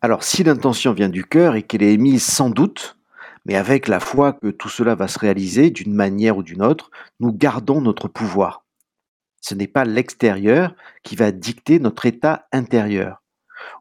Alors, 0.00 0.22
si 0.22 0.44
l'intention 0.44 0.92
vient 0.92 1.08
du 1.08 1.24
cœur 1.24 1.56
et 1.56 1.64
qu'elle 1.64 1.82
est 1.82 1.94
émise 1.94 2.22
sans 2.22 2.50
doute, 2.50 2.96
mais 3.44 3.56
avec 3.56 3.88
la 3.88 3.98
foi 3.98 4.34
que 4.34 4.50
tout 4.50 4.68
cela 4.68 4.94
va 4.94 5.08
se 5.08 5.18
réaliser 5.18 5.70
d'une 5.70 5.94
manière 5.94 6.36
ou 6.36 6.44
d'une 6.44 6.62
autre, 6.62 6.92
nous 7.18 7.32
gardons 7.32 7.80
notre 7.80 8.06
pouvoir. 8.06 8.64
Ce 9.40 9.54
n'est 9.56 9.66
pas 9.66 9.84
l'extérieur 9.84 10.76
qui 11.02 11.16
va 11.16 11.32
dicter 11.32 11.80
notre 11.80 12.06
état 12.06 12.46
intérieur. 12.52 13.23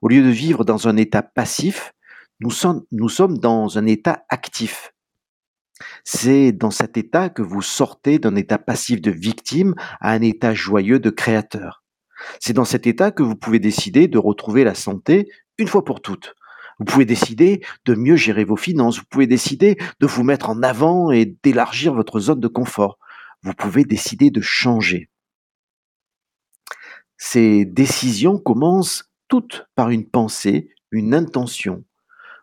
Au 0.01 0.07
lieu 0.07 0.23
de 0.23 0.29
vivre 0.29 0.65
dans 0.65 0.87
un 0.87 0.97
état 0.97 1.21
passif, 1.21 1.93
nous 2.39 2.51
sommes, 2.51 3.37
dans 3.37 3.77
un 3.77 3.85
état 3.85 4.25
actif. 4.29 4.93
C'est 6.03 6.51
dans 6.51 6.71
cet 6.71 6.97
état 6.97 7.29
que 7.29 7.41
vous 7.41 7.61
sortez 7.61 8.19
d'un 8.19 8.35
état 8.35 8.57
passif 8.57 9.01
de 9.01 9.11
victime 9.11 9.75
à 10.01 10.11
un 10.11 10.21
état 10.21 10.53
joyeux 10.53 10.99
de 10.99 11.09
créateur. 11.09 11.83
C'est 12.39 12.53
dans 12.53 12.65
cet 12.65 12.87
état 12.87 13.11
que 13.11 13.23
vous 13.23 13.35
pouvez 13.35 13.59
décider 13.59 14.07
de 14.07 14.17
retrouver 14.17 14.63
la 14.63 14.75
santé 14.75 15.29
une 15.57 15.67
fois 15.67 15.83
pour 15.83 16.01
toutes. 16.01 16.35
Vous 16.79 16.85
pouvez 16.85 17.05
décider 17.05 17.61
de 17.85 17.95
mieux 17.95 18.15
gérer 18.15 18.43
vos 18.43 18.55
finances, 18.55 18.97
vous 18.99 19.05
pouvez 19.09 19.27
décider 19.27 19.77
de 19.99 20.07
vous 20.07 20.23
mettre 20.23 20.49
en 20.49 20.63
avant 20.63 21.11
et 21.11 21.37
d'élargir 21.43 21.93
votre 21.93 22.19
zone 22.19 22.39
de 22.39 22.47
confort. 22.47 22.97
Vous 23.43 23.53
pouvez 23.53 23.83
décider 23.83 24.31
de 24.31 24.41
changer. 24.41 25.09
Ces 27.17 27.65
décisions 27.65 28.37
commencent 28.37 29.12
par 29.75 29.89
une 29.89 30.05
pensée, 30.05 30.69
une 30.91 31.13
intention. 31.13 31.83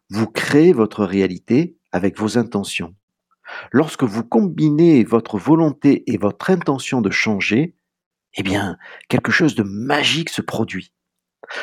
Vous 0.09 0.27
créez 0.27 0.73
votre 0.73 1.05
réalité 1.05 1.77
avec 1.93 2.19
vos 2.19 2.39
intentions. 2.39 2.95
Lorsque 3.73 4.05
vous 4.05 4.25
combinez 4.25 5.05
votre 5.05 5.39
volonté 5.39 6.05
et 6.11 6.17
votre 6.17 6.51
intention 6.51 7.01
de 7.01 7.11
changer, 7.11 7.75
eh 8.37 8.43
bien, 8.43 8.77
quelque 9.09 9.33
chose 9.33 9.55
de 9.55 9.63
magique 9.63 10.31
se 10.31 10.43
produit. 10.43 10.93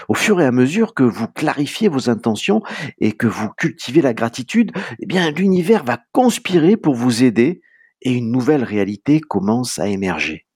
Au 0.10 0.16
fur 0.16 0.42
et 0.42 0.46
à 0.46 0.52
mesure 0.52 0.94
que 0.94 1.04
vous 1.04 1.28
clarifiez 1.28 1.88
vos 1.88 2.10
intentions 2.10 2.62
et 3.00 3.14
que 3.14 3.28
vous 3.28 3.50
cultivez 3.50 4.02
la 4.02 4.14
gratitude, 4.14 4.72
eh 5.00 5.06
bien, 5.06 5.32
l'univers 5.32 5.84
va 5.84 6.00
conspirer 6.12 6.76
pour 6.76 6.96
vous 6.96 7.24
aider 7.24 7.62
et 8.02 8.12
une 8.12 8.32
nouvelle 8.32 8.64
réalité 8.64 9.22
commence 9.22 9.80
à 9.80 9.88
émerger. 9.88 10.47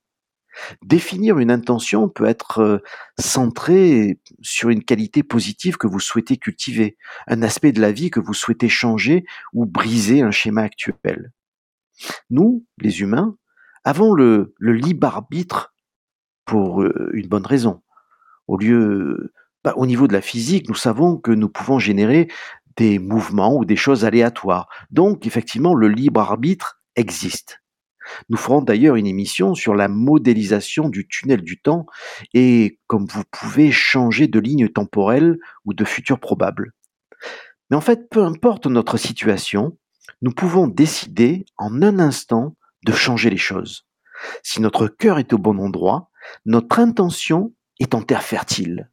Définir 0.83 1.39
une 1.39 1.51
intention 1.51 2.09
peut 2.09 2.25
être 2.25 2.59
euh, 2.59 2.77
centré 3.19 4.19
sur 4.41 4.69
une 4.69 4.83
qualité 4.83 5.23
positive 5.23 5.77
que 5.77 5.87
vous 5.87 5.99
souhaitez 5.99 6.37
cultiver, 6.37 6.97
un 7.27 7.41
aspect 7.41 7.71
de 7.71 7.81
la 7.81 7.91
vie 7.91 8.09
que 8.09 8.19
vous 8.19 8.33
souhaitez 8.33 8.69
changer 8.69 9.25
ou 9.53 9.65
briser 9.65 10.21
un 10.21 10.31
schéma 10.31 10.61
actuel. 10.61 11.31
Nous, 12.29 12.65
les 12.79 13.01
humains, 13.01 13.37
avons 13.83 14.13
le, 14.13 14.53
libre 14.59 15.07
arbitre 15.07 15.73
pour 16.45 16.81
euh, 16.81 17.09
une 17.13 17.27
bonne 17.27 17.45
raison. 17.45 17.81
Au 18.47 18.57
lieu, 18.57 19.33
bah, 19.63 19.73
au 19.77 19.85
niveau 19.85 20.07
de 20.07 20.13
la 20.13 20.21
physique, 20.21 20.67
nous 20.69 20.75
savons 20.75 21.17
que 21.17 21.31
nous 21.31 21.49
pouvons 21.49 21.79
générer 21.79 22.27
des 22.77 22.99
mouvements 22.99 23.55
ou 23.55 23.65
des 23.65 23.75
choses 23.75 24.05
aléatoires. 24.05 24.67
Donc, 24.89 25.27
effectivement, 25.27 25.75
le 25.75 25.87
libre 25.87 26.21
arbitre 26.21 26.81
existe. 26.95 27.60
Nous 28.29 28.37
ferons 28.37 28.61
d'ailleurs 28.61 28.95
une 28.95 29.07
émission 29.07 29.53
sur 29.55 29.75
la 29.75 29.87
modélisation 29.87 30.89
du 30.89 31.07
tunnel 31.07 31.41
du 31.41 31.59
temps 31.59 31.85
et 32.33 32.79
comme 32.87 33.05
vous 33.05 33.23
pouvez 33.31 33.71
changer 33.71 34.27
de 34.27 34.39
ligne 34.39 34.69
temporelle 34.69 35.37
ou 35.65 35.73
de 35.73 35.85
futur 35.85 36.19
probable. 36.19 36.73
Mais 37.69 37.77
en 37.77 37.81
fait, 37.81 38.09
peu 38.09 38.23
importe 38.23 38.67
notre 38.67 38.97
situation, 38.97 39.77
nous 40.21 40.31
pouvons 40.31 40.67
décider 40.67 41.45
en 41.57 41.81
un 41.81 41.99
instant 41.99 42.55
de 42.85 42.91
changer 42.91 43.29
les 43.29 43.37
choses. 43.37 43.87
Si 44.43 44.61
notre 44.61 44.87
cœur 44.87 45.19
est 45.19 45.33
au 45.33 45.37
bon 45.37 45.57
endroit, 45.59 46.09
notre 46.45 46.79
intention 46.79 47.53
est 47.79 47.95
en 47.95 48.01
terre 48.01 48.23
fertile. 48.23 48.91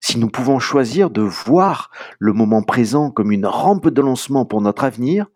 Si 0.00 0.18
nous 0.18 0.28
pouvons 0.28 0.58
choisir 0.58 1.10
de 1.10 1.22
voir 1.22 1.90
le 2.18 2.32
moment 2.32 2.62
présent 2.62 3.10
comme 3.10 3.32
une 3.32 3.46
rampe 3.46 3.88
de 3.88 4.00
lancement 4.00 4.46
pour 4.46 4.60
notre 4.60 4.84
avenir, 4.84 5.26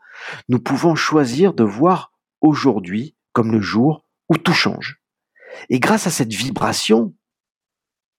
nous 0.48 0.60
pouvons 0.60 0.94
choisir 0.94 1.54
de 1.54 1.64
voir 1.64 2.09
aujourd'hui 2.40 3.14
comme 3.32 3.52
le 3.52 3.60
jour 3.60 4.04
où 4.28 4.36
tout 4.36 4.52
change. 4.52 5.00
Et 5.68 5.80
grâce 5.80 6.06
à 6.06 6.10
cette 6.10 6.32
vibration 6.32 7.14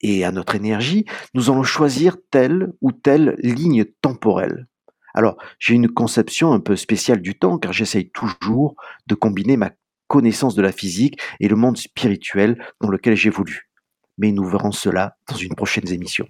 et 0.02 0.26
à 0.26 0.32
notre 0.32 0.56
énergie, 0.56 1.06
nous 1.34 1.50
allons 1.50 1.64
choisir 1.64 2.18
telle 2.32 2.74
ou 2.82 2.92
telle 2.92 3.36
ligne 3.40 3.86
temporelle. 4.02 4.68
Alors, 5.14 5.38
j'ai 5.60 5.74
une 5.74 5.90
conception 5.90 6.54
un 6.54 6.60
peu 6.60 6.76
spéciale 6.76 7.22
du 7.22 7.36
temps 7.38 7.58
car 7.58 7.74
j'essaye 7.74 8.10
toujours 8.10 8.76
de 9.08 9.16
combiner 9.16 9.58
ma 9.58 9.72
connaissance 10.08 10.56
de 10.56 10.62
la 10.62 10.72
physique 10.72 11.20
et 11.40 11.48
le 11.48 11.56
monde 11.56 11.78
spirituel 11.78 12.62
dans 12.82 12.90
lequel 12.90 13.16
j'évolue. 13.16 13.70
Mais 14.18 14.32
nous 14.32 14.46
verrons 14.46 14.72
cela 14.72 15.16
dans 15.30 15.36
une 15.36 15.56
prochaine 15.56 15.88
émission. 15.90 16.28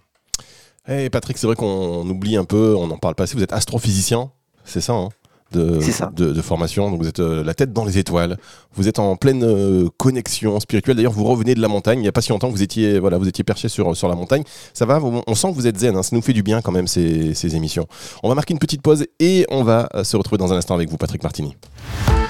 Hey 0.87 1.09
Patrick, 1.09 1.37
c'est 1.37 1.47
vrai 1.47 1.55
qu'on 1.55 2.07
oublie 2.09 2.37
un 2.37 2.45
peu, 2.45 2.75
on 2.75 2.87
n'en 2.87 2.97
parle 2.97 3.15
pas 3.15 3.23
assez, 3.23 3.35
vous 3.35 3.43
êtes 3.43 3.53
astrophysicien, 3.53 4.31
c'est 4.65 4.81
ça 4.81 4.93
hein? 4.93 5.09
De, 5.51 6.33
de, 6.33 6.41
formation. 6.41 6.89
Donc 6.89 7.01
vous 7.01 7.07
êtes 7.07 7.19
euh, 7.19 7.43
la 7.43 7.53
tête 7.53 7.73
dans 7.73 7.85
les 7.85 7.97
étoiles. 7.97 8.37
Vous 8.73 8.87
êtes 8.87 8.99
en 8.99 9.15
pleine 9.15 9.43
euh, 9.43 9.87
connexion 9.97 10.59
spirituelle. 10.59 10.95
D'ailleurs, 10.95 11.11
vous 11.11 11.23
revenez 11.23 11.55
de 11.55 11.61
la 11.61 11.67
montagne. 11.67 11.99
Il 11.99 12.03
n'y 12.03 12.07
a 12.07 12.11
pas 12.11 12.21
si 12.21 12.29
longtemps 12.29 12.47
que 12.47 12.53
vous 12.53 12.63
étiez, 12.63 12.99
voilà, 12.99 13.17
vous 13.17 13.27
étiez 13.27 13.43
perché 13.43 13.69
sur, 13.69 13.95
sur 13.95 14.07
la 14.07 14.15
montagne. 14.15 14.43
Ça 14.73 14.85
va 14.85 14.99
On 15.01 15.35
sent 15.35 15.49
que 15.49 15.55
vous 15.55 15.67
êtes 15.67 15.77
zen. 15.77 15.95
Hein. 15.95 16.03
Ça 16.03 16.15
nous 16.15 16.21
fait 16.21 16.33
du 16.33 16.43
bien 16.43 16.61
quand 16.61 16.71
même 16.71 16.87
ces, 16.87 17.33
ces 17.33 17.55
émissions. 17.55 17.87
On 18.23 18.29
va 18.29 18.35
marquer 18.35 18.53
une 18.53 18.59
petite 18.59 18.81
pause 18.81 19.05
et 19.19 19.45
on 19.49 19.63
va 19.63 19.89
euh, 19.95 20.03
se 20.03 20.17
retrouver 20.17 20.37
dans 20.37 20.53
un 20.53 20.57
instant 20.57 20.75
avec 20.75 20.89
vous, 20.89 20.97
Patrick 20.97 21.23
Martini. 21.23 21.55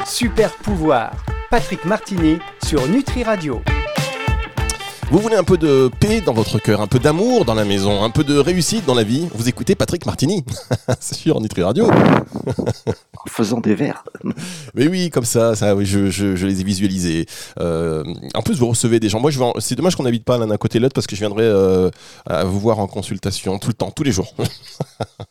Super 0.06 0.52
pouvoir. 0.58 1.12
Patrick 1.50 1.86
Martini 1.86 2.38
sur 2.66 2.88
Nutri 2.88 3.24
Radio. 3.24 3.62
Vous 5.12 5.20
voulez 5.20 5.36
un 5.36 5.44
peu 5.44 5.58
de 5.58 5.92
paix 6.00 6.22
dans 6.22 6.32
votre 6.32 6.58
cœur, 6.58 6.80
un 6.80 6.88
peu 6.88 6.98
d'amour 6.98 7.44
dans 7.44 7.54
la 7.54 7.66
maison, 7.66 8.02
un 8.02 8.10
peu 8.10 8.24
de 8.24 8.38
réussite 8.38 8.86
dans 8.86 8.96
la 8.96 9.04
vie? 9.04 9.28
Vous 9.36 9.50
écoutez 9.50 9.76
Patrick 9.76 10.06
Martini 10.06 10.46
sur 11.02 11.42
Nutri 11.42 11.64
Radio. 11.64 11.90
en 13.26 13.30
faisant 13.30 13.60
des 13.60 13.76
vers. 13.76 14.04
Mais 14.76 14.88
oui, 14.88 15.10
comme 15.10 15.26
ça, 15.26 15.56
ça 15.56 15.76
je, 15.84 16.10
je, 16.10 16.46
les 16.46 16.62
ai 16.62 16.64
visualisés. 16.64 17.26
Euh, 17.60 18.04
en 18.34 18.42
plus, 18.42 18.58
vous 18.58 18.68
recevez 18.68 19.00
des 19.00 19.10
gens. 19.10 19.20
Moi, 19.20 19.32
je 19.32 19.40
c'est 19.60 19.76
dommage 19.76 19.96
qu'on 19.96 20.04
n'habite 20.04 20.24
pas 20.24 20.38
l'un 20.38 20.50
à 20.52 20.58
côté 20.58 20.78
de 20.78 20.84
l'autre 20.84 20.94
parce 20.94 21.08
que 21.08 21.16
je 21.16 21.22
viendrai 21.22 21.44
euh, 21.44 21.90
vous 22.46 22.60
voir 22.60 22.80
en 22.80 22.88
consultation 22.88 23.58
tout 23.60 23.70
le 23.70 23.74
temps, 23.74 23.92
tous 23.92 24.04
les 24.04 24.12
jours. 24.12 24.34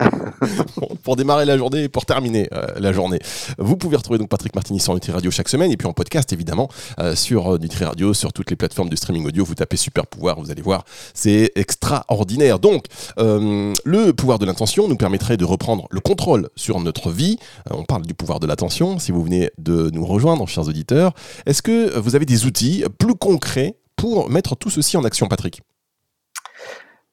pour 1.02 1.16
démarrer 1.16 1.44
la 1.44 1.56
journée 1.56 1.84
et 1.84 1.88
pour 1.88 2.06
terminer 2.06 2.48
euh, 2.52 2.66
la 2.78 2.92
journée. 2.92 3.18
Vous 3.58 3.76
pouvez 3.76 3.96
retrouver 3.96 4.18
donc 4.18 4.28
Patrick 4.28 4.54
Martini 4.54 4.80
sur 4.80 4.94
Nutri 4.94 5.12
Radio 5.12 5.30
chaque 5.30 5.48
semaine 5.48 5.70
et 5.70 5.76
puis 5.76 5.86
en 5.86 5.92
podcast 5.92 6.32
évidemment 6.32 6.68
sur 7.14 7.58
Nutri 7.58 7.84
Radio, 7.84 8.14
sur 8.14 8.32
toutes 8.32 8.50
les 8.50 8.56
plateformes 8.56 8.88
de 8.88 8.96
streaming 8.96 9.26
audio. 9.26 9.44
Vous 9.44 9.54
tapez 9.54 9.76
super 9.76 10.06
pouvoir, 10.06 10.40
vous 10.40 10.50
allez 10.50 10.62
voir, 10.62 10.84
c'est 11.14 11.52
extraordinaire. 11.54 12.58
Donc, 12.58 12.84
le 13.16 14.12
pouvoir 14.12 14.38
de 14.38 14.46
l'intention 14.46 14.88
nous 14.88 14.96
permettrait 14.96 15.36
de 15.36 15.44
reprendre 15.44 15.86
le 15.90 16.00
contrôle 16.00 16.48
sur 16.56 16.80
notre 16.80 17.10
vie. 17.10 17.38
On 17.80 17.84
parle 17.84 18.02
du 18.02 18.14
pouvoir 18.14 18.40
de 18.40 18.46
l'attention, 18.46 18.98
si 18.98 19.10
vous 19.10 19.22
venez 19.22 19.50
de 19.58 19.90
nous 19.90 20.04
rejoindre, 20.04 20.46
chers 20.46 20.68
auditeurs. 20.68 21.12
Est-ce 21.46 21.62
que 21.62 21.98
vous 21.98 22.14
avez 22.14 22.26
des 22.26 22.46
outils 22.46 22.84
plus 22.98 23.14
concrets 23.14 23.76
pour 23.96 24.30
mettre 24.30 24.56
tout 24.56 24.70
ceci 24.70 24.96
en 24.96 25.04
action, 25.04 25.26
Patrick? 25.26 25.62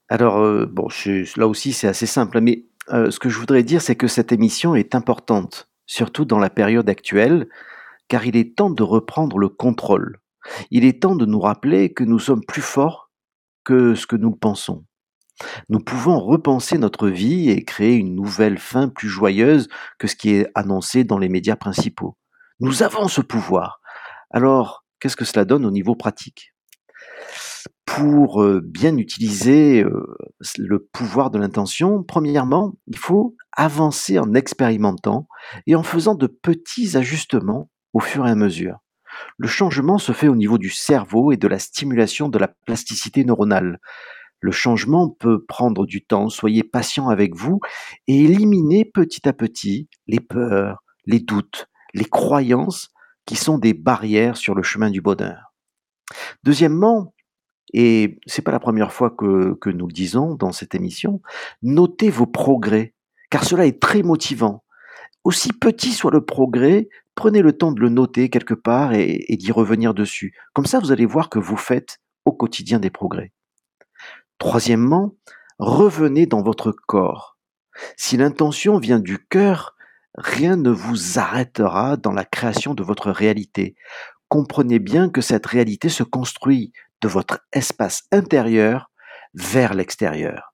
Alors, 0.09 0.37
euh, 0.37 0.65
bon, 0.65 0.87
là 1.35 1.47
aussi, 1.47 1.73
c'est 1.73 1.87
assez 1.87 2.05
simple, 2.05 2.41
mais 2.41 2.65
ce 2.89 3.19
que 3.19 3.29
je 3.29 3.39
voudrais 3.39 3.63
dire, 3.63 3.81
c'est 3.81 3.95
que 3.95 4.07
cette 4.07 4.31
émission 4.31 4.75
est 4.75 4.95
importante, 4.95 5.67
surtout 5.85 6.23
dans 6.23 6.39
la 6.39 6.49
période 6.49 6.89
actuelle, 6.89 7.47
car 8.07 8.25
il 8.25 8.37
est 8.37 8.55
temps 8.55 8.69
de 8.69 8.83
reprendre 8.83 9.37
le 9.37 9.49
contrôle. 9.49 10.19
Il 10.71 10.85
est 10.85 11.01
temps 11.01 11.15
de 11.15 11.25
nous 11.25 11.39
rappeler 11.39 11.93
que 11.93 12.03
nous 12.03 12.19
sommes 12.19 12.45
plus 12.45 12.61
forts 12.61 13.11
que 13.65 13.95
ce 13.95 14.07
que 14.07 14.15
nous 14.15 14.31
pensons. 14.31 14.85
Nous 15.69 15.79
pouvons 15.79 16.19
repenser 16.19 16.77
notre 16.77 17.09
vie 17.09 17.49
et 17.49 17.63
créer 17.63 17.95
une 17.95 18.15
nouvelle 18.15 18.57
fin 18.57 18.89
plus 18.89 19.09
joyeuse 19.09 19.67
que 19.99 20.07
ce 20.07 20.15
qui 20.15 20.31
est 20.31 20.47
annoncé 20.55 21.03
dans 21.03 21.17
les 21.17 21.29
médias 21.29 21.55
principaux. 21.55 22.17
Nous 22.59 22.83
avons 22.83 23.07
ce 23.07 23.21
pouvoir. 23.21 23.81
Alors, 24.31 24.83
qu'est-ce 24.99 25.15
que 25.15 25.25
cela 25.25 25.45
donne 25.45 25.65
au 25.65 25.71
niveau 25.71 25.95
pratique? 25.95 26.53
Pour 27.85 28.43
euh, 28.43 28.61
bien 28.63 28.97
utiliser 28.97 29.83
euh, 29.83 30.17
le 30.57 30.79
pouvoir 30.79 31.31
de 31.31 31.39
l'intention, 31.39 32.03
premièrement, 32.03 32.73
il 32.87 32.97
faut 32.97 33.35
avancer 33.55 34.19
en 34.19 34.33
expérimentant 34.33 35.27
et 35.65 35.75
en 35.75 35.83
faisant 35.83 36.15
de 36.15 36.27
petits 36.27 36.97
ajustements 36.97 37.69
au 37.93 37.99
fur 37.99 38.27
et 38.27 38.31
à 38.31 38.35
mesure. 38.35 38.79
Le 39.37 39.47
changement 39.47 39.97
se 39.97 40.11
fait 40.11 40.27
au 40.27 40.35
niveau 40.35 40.57
du 40.57 40.69
cerveau 40.69 41.31
et 41.31 41.37
de 41.37 41.47
la 41.47 41.59
stimulation 41.59 42.29
de 42.29 42.37
la 42.37 42.49
plasticité 42.65 43.23
neuronale. 43.23 43.79
Le 44.39 44.51
changement 44.51 45.09
peut 45.09 45.43
prendre 45.45 45.85
du 45.85 46.03
temps, 46.03 46.29
soyez 46.29 46.63
patient 46.63 47.09
avec 47.09 47.35
vous 47.35 47.59
et 48.07 48.23
éliminez 48.23 48.85
petit 48.85 49.27
à 49.27 49.33
petit 49.33 49.89
les 50.07 50.19
peurs, 50.19 50.83
les 51.05 51.19
doutes, 51.19 51.67
les 51.93 52.05
croyances 52.05 52.89
qui 53.25 53.35
sont 53.35 53.57
des 53.57 53.73
barrières 53.73 54.37
sur 54.37 54.53
le 54.55 54.63
chemin 54.63 54.89
du 54.89 55.01
bonheur. 55.01 55.53
Deuxièmement, 56.43 57.13
et 57.73 58.19
c'est 58.25 58.41
pas 58.41 58.51
la 58.51 58.59
première 58.59 58.93
fois 58.93 59.09
que, 59.09 59.57
nous 59.65 59.87
le 59.87 59.93
disons 59.93 60.35
dans 60.35 60.51
cette 60.51 60.75
émission, 60.75 61.21
notez 61.61 62.09
vos 62.09 62.27
progrès, 62.27 62.93
car 63.29 63.43
cela 63.43 63.65
est 63.65 63.81
très 63.81 64.03
motivant. 64.03 64.63
Aussi 65.23 65.51
petit 65.51 65.91
soit 65.91 66.11
le 66.11 66.23
progrès, 66.23 66.87
prenez 67.15 67.41
le 67.41 67.51
temps 67.51 67.73
de 67.73 67.81
le 67.81 67.89
noter 67.89 68.29
quelque 68.29 68.53
part 68.53 68.93
et 68.93 69.35
d'y 69.37 69.51
revenir 69.51 69.93
dessus. 69.93 70.33
Comme 70.53 70.65
ça, 70.65 70.79
vous 70.79 70.91
allez 70.91 71.05
voir 71.05 71.29
que 71.29 71.39
vous 71.39 71.57
faites 71.57 71.99
au 72.23 72.31
quotidien 72.31 72.79
des 72.79 72.89
progrès. 72.89 73.33
Troisièmement, 74.37 75.15
revenez 75.59 76.25
dans 76.25 76.41
votre 76.41 76.71
corps. 76.71 77.37
Si 77.95 78.17
l'intention 78.17 78.77
vient 78.79 78.99
du 78.99 79.17
cœur, 79.19 79.75
rien 80.15 80.55
ne 80.57 80.69
vous 80.69 81.19
arrêtera 81.19 81.97
dans 81.97 82.11
la 82.11 82.25
création 82.25 82.73
de 82.73 82.83
votre 82.83 83.11
réalité. 83.11 83.75
Comprenez 84.29 84.79
bien 84.79 85.09
que 85.09 85.21
cette 85.21 85.45
réalité 85.45 85.89
se 85.89 86.03
construit 86.03 86.73
de 87.01 87.07
votre 87.07 87.39
espace 87.51 88.03
intérieur 88.11 88.91
vers 89.33 89.73
l'extérieur. 89.73 90.53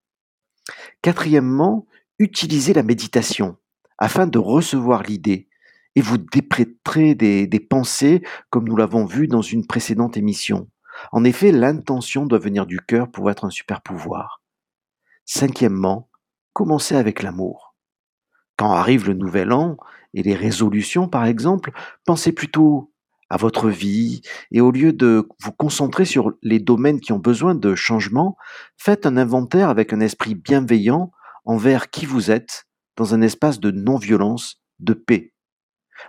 Quatrièmement, 1.01 1.87
utilisez 2.19 2.73
la 2.73 2.83
méditation 2.83 3.57
afin 3.97 4.27
de 4.27 4.37
recevoir 4.39 5.03
l'idée 5.03 5.47
et 5.95 6.01
vous 6.01 6.17
déprêterez 6.17 7.15
des, 7.15 7.47
des 7.47 7.59
pensées 7.59 8.23
comme 8.49 8.67
nous 8.67 8.75
l'avons 8.75 9.05
vu 9.05 9.27
dans 9.27 9.41
une 9.41 9.65
précédente 9.65 10.17
émission. 10.17 10.67
En 11.11 11.23
effet, 11.23 11.51
l'intention 11.51 12.25
doit 12.25 12.39
venir 12.39 12.65
du 12.65 12.79
cœur 12.79 13.11
pour 13.11 13.29
être 13.29 13.45
un 13.45 13.49
super 13.49 13.81
pouvoir. 13.81 14.41
Cinquièmement, 15.25 16.09
commencez 16.53 16.95
avec 16.95 17.23
l'amour. 17.23 17.75
Quand 18.57 18.71
arrive 18.71 19.07
le 19.07 19.13
nouvel 19.13 19.51
an 19.51 19.77
et 20.13 20.23
les 20.23 20.35
résolutions 20.35 21.07
par 21.07 21.25
exemple, 21.25 21.71
pensez 22.05 22.31
plutôt 22.31 22.91
à 23.29 23.37
votre 23.37 23.69
vie 23.69 24.21
et 24.51 24.61
au 24.61 24.69
lieu 24.69 24.93
de 24.93 25.27
vous 25.41 25.51
concentrer 25.51 26.05
sur 26.05 26.33
les 26.43 26.59
domaines 26.59 26.99
qui 26.99 27.13
ont 27.13 27.19
besoin 27.19 27.55
de 27.55 27.73
changement, 27.73 28.37
faites 28.77 29.07
un 29.07 29.17
inventaire 29.17 29.69
avec 29.69 29.91
un 29.91 30.01
esprit 30.01 30.35
bienveillant 30.35 31.11
envers 31.45 31.89
qui 31.89 32.05
vous 32.05 32.29
êtes 32.29 32.65
dans 32.95 33.15
un 33.15 33.21
espace 33.21 33.59
de 33.59 33.71
non-violence, 33.71 34.61
de 34.79 34.93
paix. 34.93 35.32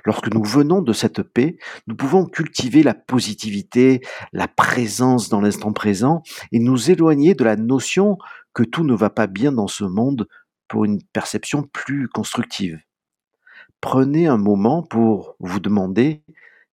Lorsque 0.05 0.33
nous 0.33 0.45
venons 0.45 0.83
de 0.83 0.93
cette 0.93 1.23
paix, 1.23 1.57
nous 1.87 1.97
pouvons 1.97 2.26
cultiver 2.26 2.83
la 2.83 2.95
positivité, 2.95 4.00
la 4.33 4.49
présence 4.49 5.29
dans 5.29 5.41
l'instant 5.41 5.73
présent 5.73 6.23
et 6.53 6.59
nous 6.59 6.91
éloigner 6.91 7.35
de 7.35 7.45
la 7.45 7.57
notion 7.57 8.19
que 8.55 8.62
tout 8.62 8.85
ne 8.85 8.95
va 8.95 9.11
pas 9.11 9.26
bien 9.26 9.53
dans 9.53 9.69
ce 9.69 9.85
monde 9.85 10.29
pour 10.69 10.85
une 10.85 11.03
perception 11.12 11.62
plus 11.62 12.09
constructive. 12.09 12.81
Prenez 13.81 14.26
un 14.26 14.38
moment 14.38 14.83
pour 14.83 15.37
vous 15.41 15.61
demander 15.61 16.23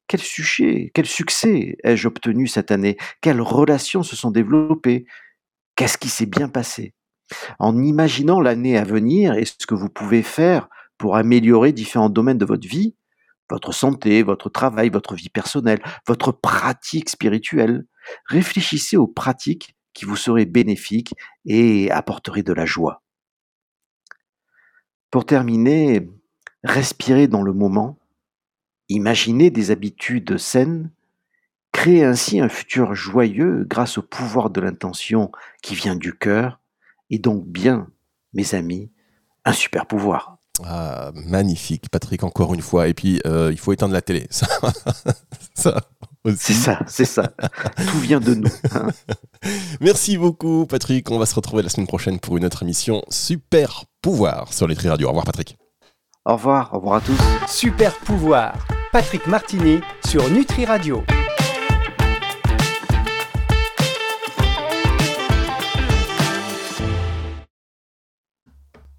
quel 0.08 0.22
sujet, 0.22 0.91
quel 0.94 1.06
succès 1.06 1.77
ai-je 1.84 2.08
obtenu 2.08 2.48
cette 2.48 2.72
année? 2.72 2.98
Quelles 3.22 3.41
relations 3.41 4.03
se 4.03 4.15
sont 4.15 4.32
développées? 4.32 5.06
Qu'est-ce 5.75 5.98
qui 5.98 6.10
s'est 6.10 6.25
bien 6.25 6.50
passé? 6.50 6.94
En 7.60 7.82
imaginant 7.82 8.41
l'année 8.41 8.77
à 8.77 8.84
venir 8.84 9.34
et 9.36 9.46
ce 9.46 9.65
que 9.65 9.75
vous 9.75 9.89
pouvez 9.89 10.22
faire 10.22 10.68
pour 10.98 11.15
améliorer 11.15 11.72
différents 11.72 12.10
domaines 12.10 12.38
de 12.38 12.46
votre 12.46 12.68
vie, 12.68 12.96
votre 13.51 13.74
santé, 13.74 14.24
votre 14.24 14.50
travail, 14.50 14.89
votre 14.89 15.13
vie 15.13 15.29
personnelle, 15.29 15.81
votre 16.08 16.31
pratique 16.31 17.10
spirituelle, 17.10 17.86
réfléchissez 18.25 18.98
aux 18.98 19.08
pratiques 19.08 19.75
qui 19.93 20.05
vous 20.05 20.15
seraient 20.15 20.46
bénéfiques 20.46 21.13
et 21.46 21.91
apporteraient 21.91 22.43
de 22.43 22.53
la 22.53 22.65
joie. 22.65 23.03
Pour 25.12 25.25
terminer, 25.25 26.10
respirez 26.63 27.27
dans 27.27 27.43
le 27.43 27.53
moment 27.53 28.00
Imaginez 28.91 29.51
des 29.51 29.72
habitudes 29.72 30.38
saines, 30.38 30.91
créez 31.72 32.03
ainsi 32.03 32.41
un 32.41 32.50
futur 32.50 32.93
joyeux 32.93 33.63
grâce 33.65 33.98
au 33.98 34.01
pouvoir 34.01 34.50
de 34.50 34.60
l'intention 34.60 35.31
qui 35.63 35.75
vient 35.75 35.96
du 35.96 36.13
cœur, 36.13 36.60
et 37.10 37.17
donc 37.17 37.48
bien, 37.48 37.88
mes 38.34 38.53
amis, 38.53 38.91
un 39.46 39.53
super 39.53 39.86
pouvoir. 39.86 40.40
Ah, 40.65 41.12
magnifique, 41.13 41.89
Patrick, 41.89 42.24
encore 42.24 42.53
une 42.53 42.62
fois. 42.62 42.88
Et 42.88 42.93
puis, 42.93 43.22
euh, 43.25 43.50
il 43.51 43.58
faut 43.58 43.74
éteindre 43.74 43.93
la 43.93 44.01
télé. 44.01 44.27
Ça, 44.31 44.48
ça 45.53 45.81
C'est 46.38 46.53
ça, 46.53 46.79
c'est 46.88 47.05
ça. 47.05 47.31
Tout 47.77 48.00
vient 48.00 48.20
de 48.20 48.35
nous. 48.35 48.50
Hein. 48.75 48.90
Merci 49.81 50.18
beaucoup, 50.18 50.66
Patrick. 50.68 51.09
On 51.09 51.18
va 51.18 51.25
se 51.25 51.35
retrouver 51.35 51.64
la 51.64 51.70
semaine 51.70 51.87
prochaine 51.87 52.20
pour 52.20 52.37
une 52.37 52.46
autre 52.46 52.64
émission 52.64 53.01
Super 53.09 53.85
Pouvoir 54.01 54.53
sur 54.53 54.68
les 54.68 54.75
Tri 54.75 54.90
Radio. 54.90 55.07
Au 55.07 55.11
revoir, 55.11 55.25
Patrick. 55.25 55.57
Au 56.25 56.33
revoir, 56.33 56.74
au 56.74 56.77
revoir 56.77 56.96
à 56.98 57.01
tous. 57.01 57.18
Super 57.48 57.96
pouvoir, 58.00 58.53
Patrick 58.92 59.25
Martini 59.25 59.79
sur 60.05 60.29
Nutri 60.29 60.66
Radio. 60.66 61.03